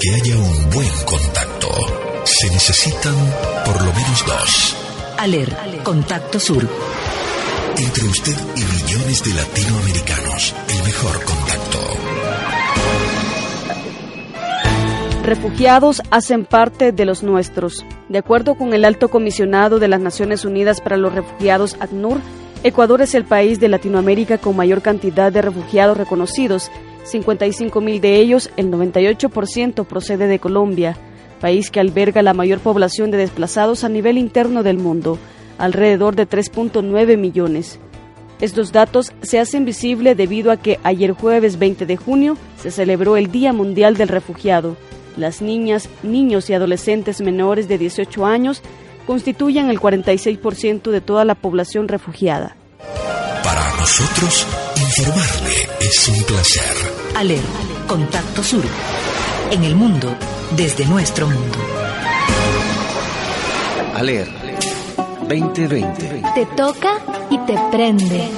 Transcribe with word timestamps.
que 0.00 0.14
haya 0.14 0.36
un 0.36 0.70
buen 0.70 0.88
contacto, 1.04 1.68
se 2.24 2.48
necesitan 2.50 3.14
por 3.64 3.84
lo 3.84 3.92
menos 3.92 4.24
dos. 4.26 4.76
Aler, 5.18 5.56
Contacto 5.82 6.38
Sur. 6.38 6.68
Entre 7.76 8.04
usted 8.04 8.36
y 8.54 8.60
millones 8.60 9.24
de 9.24 9.34
latinoamericanos, 9.34 10.54
el 10.68 10.84
mejor 10.84 11.24
contacto. 11.24 11.78
Refugiados 15.24 16.02
hacen 16.10 16.44
parte 16.44 16.92
de 16.92 17.04
los 17.04 17.22
nuestros. 17.22 17.84
De 18.08 18.18
acuerdo 18.18 18.54
con 18.54 18.74
el 18.74 18.84
alto 18.84 19.08
comisionado 19.08 19.78
de 19.78 19.88
las 19.88 20.00
Naciones 20.00 20.44
Unidas 20.44 20.80
para 20.80 20.96
los 20.96 21.12
Refugiados, 21.12 21.76
ACNUR, 21.80 22.20
Ecuador 22.64 23.02
es 23.02 23.14
el 23.14 23.24
país 23.24 23.60
de 23.60 23.68
Latinoamérica 23.68 24.38
con 24.38 24.56
mayor 24.56 24.82
cantidad 24.82 25.30
de 25.30 25.42
refugiados 25.42 25.96
reconocidos. 25.96 26.70
55 27.08 27.80
mil 27.80 28.00
de 28.00 28.16
ellos, 28.16 28.50
el 28.56 28.70
98% 28.70 29.84
procede 29.84 30.26
de 30.26 30.38
Colombia, 30.38 30.96
país 31.40 31.70
que 31.70 31.80
alberga 31.80 32.22
la 32.22 32.34
mayor 32.34 32.60
población 32.60 33.10
de 33.10 33.18
desplazados 33.18 33.84
a 33.84 33.88
nivel 33.88 34.18
interno 34.18 34.62
del 34.62 34.78
mundo, 34.78 35.18
alrededor 35.58 36.16
de 36.16 36.28
3.9 36.28 37.16
millones. 37.16 37.80
Estos 38.40 38.70
datos 38.70 39.12
se 39.20 39.40
hacen 39.40 39.64
visibles 39.64 40.16
debido 40.16 40.52
a 40.52 40.56
que 40.56 40.78
ayer 40.84 41.12
jueves 41.12 41.58
20 41.58 41.86
de 41.86 41.96
junio 41.96 42.36
se 42.56 42.70
celebró 42.70 43.16
el 43.16 43.32
Día 43.32 43.52
Mundial 43.52 43.96
del 43.96 44.08
Refugiado. 44.08 44.76
Las 45.16 45.42
niñas, 45.42 45.88
niños 46.04 46.48
y 46.48 46.54
adolescentes 46.54 47.20
menores 47.20 47.66
de 47.66 47.78
18 47.78 48.24
años 48.24 48.62
constituyen 49.06 49.70
el 49.70 49.80
46% 49.80 50.90
de 50.90 51.00
toda 51.00 51.24
la 51.24 51.34
población 51.34 51.88
refugiada. 51.88 52.56
Nosotros, 53.78 54.46
informarle 54.76 55.68
es 55.80 56.08
un 56.08 56.22
placer. 56.24 56.74
Aler, 57.14 57.42
Contacto 57.86 58.42
Sur. 58.42 58.64
En 59.52 59.62
el 59.62 59.76
mundo, 59.76 60.14
desde 60.56 60.84
nuestro 60.84 61.28
mundo. 61.28 61.58
Aler 63.94 64.28
2020. 65.28 66.22
Te 66.34 66.46
toca 66.56 66.98
y 67.30 67.38
te 67.38 67.56
prende. 67.70 68.28